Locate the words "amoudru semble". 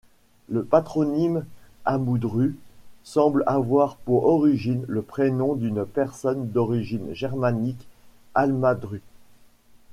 1.85-3.43